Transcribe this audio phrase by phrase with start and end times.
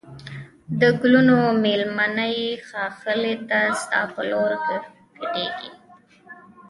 [0.79, 3.33] د گلونو مېلمنه یې ښاخلې
[3.81, 5.71] ستا پر لور کږېږی